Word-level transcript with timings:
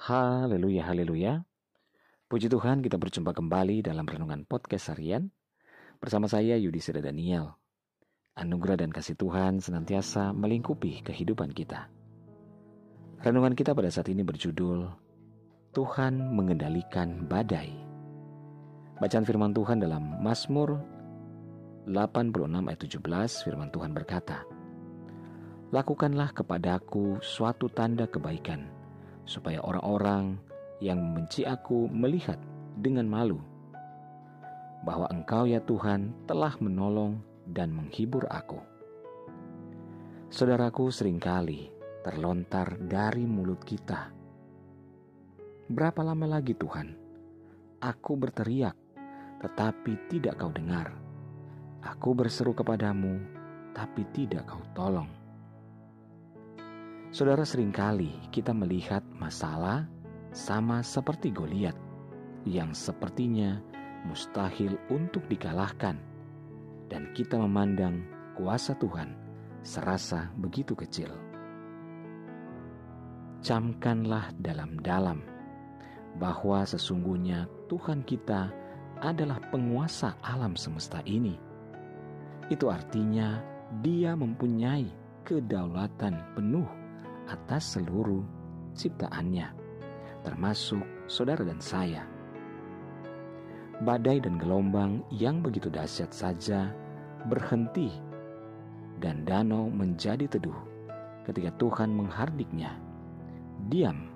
Haleluya, 0.00 0.88
haleluya. 0.88 1.44
Puji 2.24 2.48
Tuhan 2.48 2.80
kita 2.80 2.96
berjumpa 2.96 3.36
kembali 3.36 3.84
dalam 3.84 4.08
Renungan 4.08 4.48
Podcast 4.48 4.96
Harian 4.96 5.28
bersama 6.00 6.24
saya 6.24 6.56
Yudi 6.56 6.80
Seda 6.80 7.04
Daniel. 7.04 7.60
Anugerah 8.32 8.80
dan 8.80 8.96
kasih 8.96 9.12
Tuhan 9.20 9.60
senantiasa 9.60 10.32
melingkupi 10.32 11.04
kehidupan 11.04 11.52
kita. 11.52 11.92
Renungan 13.20 13.52
kita 13.52 13.76
pada 13.76 13.92
saat 13.92 14.08
ini 14.08 14.24
berjudul 14.24 14.88
Tuhan 15.76 16.32
mengendalikan 16.32 17.28
badai. 17.28 17.68
Bacaan 19.04 19.28
firman 19.28 19.52
Tuhan 19.52 19.84
dalam 19.84 20.24
Mazmur 20.24 20.80
86 21.84 22.40
ayat 22.72 22.80
17 22.88 23.44
firman 23.44 23.68
Tuhan 23.68 23.92
berkata, 23.92 24.48
Lakukanlah 25.76 26.32
kepadaku 26.32 27.20
suatu 27.20 27.68
tanda 27.68 28.08
kebaikan 28.08 28.79
supaya 29.30 29.62
orang-orang 29.62 30.34
yang 30.82 30.98
membenci 30.98 31.46
aku 31.46 31.86
melihat 31.86 32.42
dengan 32.74 33.06
malu 33.06 33.38
bahwa 34.82 35.06
Engkau 35.14 35.46
ya 35.46 35.62
Tuhan 35.62 36.10
telah 36.26 36.56
menolong 36.58 37.22
dan 37.46 37.70
menghibur 37.70 38.26
aku. 38.26 38.58
Saudaraku 40.34 40.90
sering 40.90 41.22
kali 41.22 41.70
terlontar 42.02 42.80
dari 42.80 43.22
mulut 43.28 43.62
kita. 43.62 44.10
Berapa 45.70 46.02
lama 46.02 46.26
lagi 46.26 46.56
Tuhan? 46.56 46.96
Aku 47.78 48.18
berteriak, 48.18 48.74
tetapi 49.38 50.10
tidak 50.10 50.40
kau 50.40 50.50
dengar. 50.50 50.90
Aku 51.84 52.16
berseru 52.16 52.50
kepadamu, 52.56 53.20
tapi 53.76 54.02
tidak 54.10 54.48
kau 54.48 54.64
tolong. 54.74 55.19
Saudara 57.10 57.42
sering 57.42 57.74
kali 57.74 58.14
kita 58.30 58.54
melihat 58.54 59.02
masalah 59.18 59.82
sama 60.30 60.78
seperti 60.78 61.34
Goliat 61.34 61.74
yang 62.46 62.70
sepertinya 62.70 63.58
mustahil 64.06 64.78
untuk 64.94 65.26
dikalahkan 65.26 65.98
dan 66.86 67.10
kita 67.10 67.34
memandang 67.34 68.06
kuasa 68.38 68.78
Tuhan 68.78 69.18
serasa 69.66 70.30
begitu 70.38 70.78
kecil. 70.78 71.10
Camkanlah 73.42 74.30
dalam-dalam 74.38 75.18
bahwa 76.14 76.62
sesungguhnya 76.62 77.50
Tuhan 77.66 78.06
kita 78.06 78.54
adalah 79.02 79.42
penguasa 79.50 80.14
alam 80.22 80.54
semesta 80.54 81.02
ini. 81.10 81.34
Itu 82.54 82.70
artinya 82.70 83.42
Dia 83.82 84.14
mempunyai 84.14 84.86
kedaulatan 85.26 86.38
penuh 86.38 86.79
atas 87.28 87.76
seluruh 87.76 88.22
ciptaannya, 88.72 89.50
termasuk 90.22 90.82
saudara 91.10 91.42
dan 91.44 91.58
saya. 91.58 92.06
Badai 93.80 94.20
dan 94.20 94.36
gelombang 94.36 95.00
yang 95.08 95.40
begitu 95.40 95.72
dahsyat 95.72 96.12
saja 96.12 96.68
berhenti 97.28 97.88
dan 99.00 99.24
danau 99.24 99.72
menjadi 99.72 100.28
teduh 100.28 100.56
ketika 101.24 101.52
Tuhan 101.56 101.92
menghardiknya. 101.92 102.76
Diam, 103.72 104.08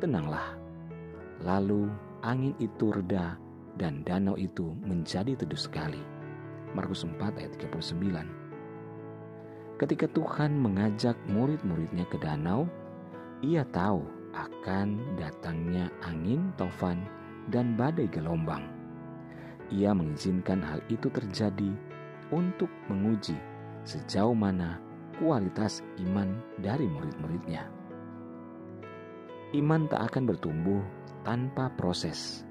tenanglah. 0.00 0.56
Lalu 1.44 1.88
angin 2.24 2.52
itu 2.60 2.92
reda 2.92 3.36
dan 3.76 4.04
danau 4.04 4.36
itu 4.36 4.72
menjadi 4.84 5.36
teduh 5.36 5.56
sekali. 5.56 6.00
Markus 6.72 7.04
4 7.04 7.16
ayat 7.40 7.52
39 7.60 8.49
Ketika 9.80 10.12
Tuhan 10.12 10.60
mengajak 10.60 11.16
murid-muridnya 11.32 12.04
ke 12.12 12.20
danau, 12.20 12.68
ia 13.40 13.64
tahu 13.64 14.04
akan 14.36 15.16
datangnya 15.16 15.88
angin 16.04 16.52
tofan 16.60 17.00
dan 17.48 17.80
badai 17.80 18.04
gelombang. 18.12 18.60
Ia 19.72 19.96
mengizinkan 19.96 20.60
hal 20.60 20.84
itu 20.92 21.08
terjadi 21.08 21.72
untuk 22.28 22.68
menguji 22.92 23.40
sejauh 23.88 24.36
mana 24.36 24.76
kualitas 25.16 25.80
iman 26.04 26.28
dari 26.60 26.84
murid-muridnya. 26.84 27.64
Iman 29.56 29.88
tak 29.88 30.12
akan 30.12 30.28
bertumbuh 30.28 30.84
tanpa 31.24 31.72
proses, 31.80 32.44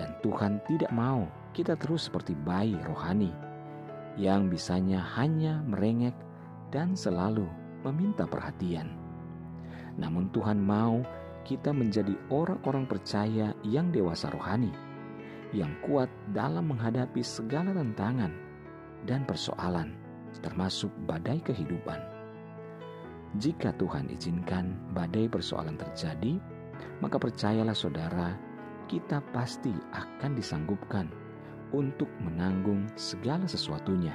dan 0.00 0.16
Tuhan 0.24 0.64
tidak 0.64 0.96
mau 0.96 1.28
kita 1.52 1.76
terus 1.76 2.08
seperti 2.08 2.32
bayi 2.32 2.80
rohani 2.88 3.51
yang 4.20 4.52
bisanya 4.52 5.00
hanya 5.16 5.64
merengek 5.64 6.14
dan 6.72 6.92
selalu 6.96 7.48
meminta 7.84 8.28
perhatian. 8.28 8.92
Namun 9.96 10.32
Tuhan 10.32 10.60
mau 10.60 11.04
kita 11.42 11.74
menjadi 11.74 12.14
orang-orang 12.30 12.86
percaya 12.86 13.52
yang 13.66 13.90
dewasa 13.90 14.30
rohani, 14.30 14.70
yang 15.52 15.74
kuat 15.84 16.08
dalam 16.32 16.70
menghadapi 16.70 17.20
segala 17.20 17.74
tantangan 17.74 18.32
dan 19.04 19.26
persoalan, 19.26 19.92
termasuk 20.40 20.88
badai 21.04 21.42
kehidupan. 21.42 21.98
Jika 23.40 23.72
Tuhan 23.80 24.12
izinkan 24.12 24.76
badai 24.92 25.26
persoalan 25.26 25.76
terjadi, 25.80 26.36
maka 27.00 27.16
percayalah 27.16 27.74
saudara, 27.74 28.36
kita 28.86 29.24
pasti 29.32 29.72
akan 29.96 30.36
disanggupkan 30.36 31.08
untuk 31.72 32.08
menanggung 32.20 32.86
segala 32.94 33.48
sesuatunya, 33.48 34.14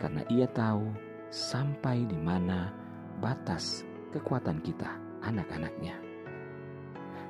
karena 0.00 0.24
Ia 0.32 0.48
tahu 0.50 0.88
sampai 1.28 2.08
di 2.08 2.16
mana 2.16 2.72
batas 3.20 3.84
kekuatan 4.10 4.64
kita, 4.64 4.88
anak-anaknya. 5.24 5.96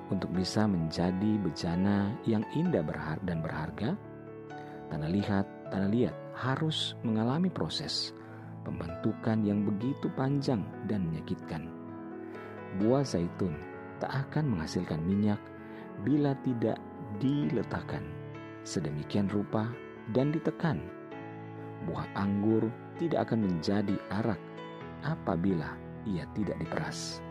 Untuk 0.08 0.32
bisa 0.32 0.64
menjadi 0.64 1.36
bejana 1.42 2.16
yang 2.24 2.40
indah 2.56 2.80
berhar 2.80 3.20
dan 3.28 3.44
berharga, 3.44 3.92
tanah 4.88 5.10
lihat, 5.12 5.44
tanah 5.68 5.90
liat 5.92 6.16
harus 6.32 6.96
mengalami 7.04 7.52
proses 7.52 8.16
pembentukan 8.64 9.44
yang 9.44 9.68
begitu 9.68 10.08
panjang 10.16 10.64
dan 10.88 11.04
menyakitkan. 11.08 11.68
Buah 12.80 13.04
zaitun 13.04 13.56
tak 14.00 14.28
akan 14.28 14.56
menghasilkan 14.56 15.02
minyak 15.02 15.40
bila 16.06 16.32
tidak 16.46 16.78
diletakkan 17.18 18.17
sedemikian 18.64 19.28
rupa 19.28 19.68
dan 20.14 20.32
ditekan. 20.32 20.80
Buah 21.86 22.06
anggur 22.18 22.66
tidak 22.98 23.30
akan 23.30 23.46
menjadi 23.46 23.94
arak 24.10 24.40
apabila 25.06 25.78
ia 26.06 26.26
tidak 26.34 26.58
diperas. 26.58 27.22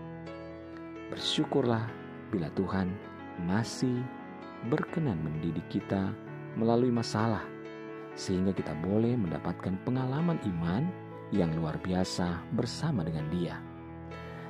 Bersyukurlah 1.11 1.87
bila 2.31 2.51
Tuhan 2.55 2.91
masih 3.47 4.03
berkenan 4.71 5.19
mendidik 5.23 5.63
kita 5.69 6.11
melalui 6.57 6.89
masalah, 6.89 7.43
sehingga 8.17 8.51
kita 8.51 8.73
boleh 8.81 9.13
mendapatkan 9.13 9.77
pengalaman 9.85 10.41
iman 10.57 10.83
yang 11.29 11.51
luar 11.53 11.77
biasa 11.83 12.39
bersama 12.55 13.03
dengan 13.03 13.27
Dia. 13.29 13.55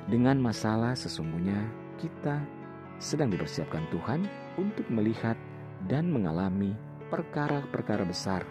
Dengan 0.08 0.40
masalah, 0.40 0.96
sesungguhnya 0.96 1.68
kita 2.00 2.40
sedang 2.98 3.28
dipersiapkan 3.28 3.84
Tuhan 3.92 4.24
untuk 4.56 4.86
melihat 4.88 5.36
dan 5.86 6.10
mengalami 6.10 6.74
perkara-perkara 7.12 8.02
besar 8.02 8.42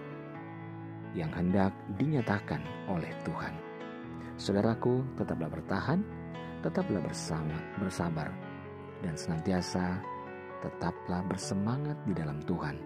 yang 1.11 1.33
hendak 1.33 1.75
dinyatakan 1.99 2.61
oleh 2.88 3.11
Tuhan. 3.27 3.53
Saudaraku, 4.38 5.01
tetaplah 5.17 5.49
bertahan, 5.49 5.99
tetaplah 6.61 7.01
bersama, 7.01 7.57
bersabar, 7.81 8.29
dan 9.01 9.17
senantiasa 9.17 9.97
tetaplah 10.61 11.21
bersemangat 11.25 11.97
di 12.05 12.13
dalam 12.13 12.41
Tuhan. 12.45 12.77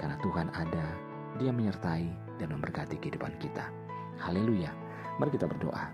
Karena 0.00 0.16
Tuhan 0.20 0.48
ada, 0.52 0.86
Dia 1.34 1.50
menyertai 1.50 2.38
dan 2.38 2.54
memberkati 2.54 2.94
kehidupan 3.02 3.34
kita. 3.42 3.66
Haleluya. 4.22 4.70
Mari 5.18 5.34
kita 5.34 5.50
berdoa. 5.50 5.90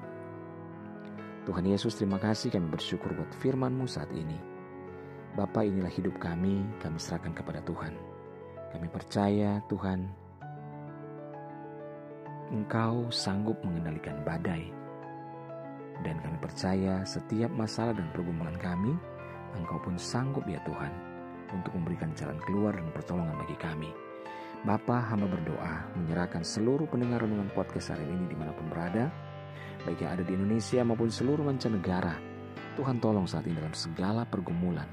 Tuhan 1.48 1.64
Yesus, 1.64 1.97
terima 1.97 2.20
kasih 2.20 2.52
kami 2.52 2.68
bersyukur 2.68 3.16
buat 3.16 3.32
firman-Mu 3.41 3.88
saat 3.88 4.12
ini. 4.12 4.36
Bapa 5.41 5.65
inilah 5.65 5.89
hidup 5.89 6.21
kami, 6.21 6.60
kami 6.84 7.01
serahkan 7.01 7.33
kepada 7.33 7.65
Tuhan. 7.65 7.97
Kami 8.77 8.92
percaya 8.92 9.57
Tuhan, 9.72 10.04
Engkau 12.53 13.09
sanggup 13.09 13.57
mengendalikan 13.65 14.21
badai. 14.21 14.69
Dan 16.04 16.21
kami 16.21 16.37
percaya 16.45 17.01
setiap 17.09 17.48
masalah 17.57 17.97
dan 17.97 18.13
pergumulan 18.13 18.53
kami, 18.60 18.92
Engkau 19.57 19.81
pun 19.81 19.97
sanggup 19.97 20.45
ya 20.45 20.60
Tuhan, 20.69 20.92
untuk 21.57 21.72
memberikan 21.72 22.13
jalan 22.13 22.36
keluar 22.45 22.77
dan 22.77 22.93
pertolongan 22.93 23.41
bagi 23.41 23.57
kami. 23.57 23.89
Bapa 24.69 25.09
hamba 25.09 25.25
berdoa 25.25 25.89
menyerahkan 25.97 26.45
seluruh 26.45 26.84
pendengar 26.84 27.25
renungan 27.25 27.48
podcast 27.57 27.97
hari 27.97 28.04
ini 28.04 28.28
di 28.28 28.36
mana 28.36 28.53
pun 28.53 28.69
berada, 28.69 29.09
baik 29.89 30.04
yang 30.04 30.21
ada 30.21 30.25
di 30.28 30.36
Indonesia 30.36 30.84
maupun 30.84 31.09
seluruh 31.09 31.48
mancanegara. 31.48 32.21
Tuhan 32.77 33.01
tolong 33.01 33.25
saat 33.25 33.48
ini 33.48 33.57
dalam 33.57 33.72
segala 33.72 34.28
pergumulan, 34.28 34.84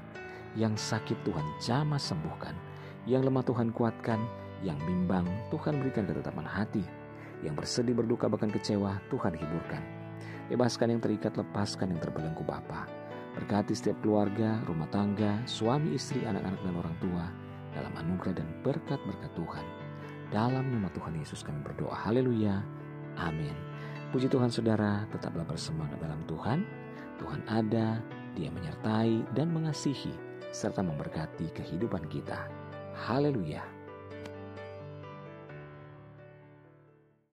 yang 0.56 0.78
sakit 0.78 1.18
Tuhan 1.26 1.44
jamah 1.60 2.00
sembuhkan, 2.00 2.54
yang 3.04 3.26
lemah 3.26 3.44
Tuhan 3.44 3.74
kuatkan, 3.74 4.20
yang 4.64 4.78
bimbang 4.84 5.26
Tuhan 5.52 5.78
berikan 5.82 6.08
ketetapan 6.08 6.46
hati, 6.46 6.84
yang 7.44 7.54
bersedih 7.54 7.94
berduka 7.94 8.26
bahkan 8.26 8.48
kecewa 8.48 8.98
Tuhan 9.12 9.34
hiburkan. 9.36 9.82
Bebaskan 10.48 10.96
yang 10.96 11.00
terikat, 11.04 11.36
lepaskan 11.36 11.92
yang 11.92 12.00
terbelenggu 12.00 12.40
Bapa. 12.40 12.88
Berkati 13.36 13.76
setiap 13.76 14.00
keluarga, 14.00 14.56
rumah 14.64 14.88
tangga, 14.88 15.44
suami, 15.44 15.92
istri, 15.94 16.24
anak-anak, 16.24 16.60
dan 16.64 16.74
orang 16.74 16.96
tua 16.98 17.24
dalam 17.76 17.92
anugerah 18.00 18.40
dan 18.40 18.48
berkat-berkat 18.64 19.32
Tuhan. 19.36 19.66
Dalam 20.32 20.64
nama 20.72 20.88
Tuhan 20.96 21.14
Yesus 21.20 21.44
kami 21.44 21.60
berdoa. 21.60 21.92
Haleluya. 21.92 22.64
Amin. 23.20 23.52
Puji 24.08 24.26
Tuhan 24.32 24.48
saudara, 24.48 25.04
tetaplah 25.12 25.44
bersemangat 25.44 26.00
dalam 26.00 26.24
Tuhan. 26.24 26.64
Tuhan 27.20 27.40
ada, 27.44 28.00
dia 28.32 28.48
menyertai 28.48 29.36
dan 29.36 29.52
mengasihi 29.52 30.27
serta 30.50 30.80
memberkati 30.82 31.52
kehidupan 31.54 32.08
kita. 32.10 32.48
Haleluya. 32.96 33.77